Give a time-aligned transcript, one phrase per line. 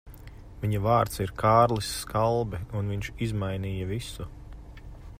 [0.61, 4.31] Viņa vārds ir Kārlis Skalbe, un viņš izmainīja visu.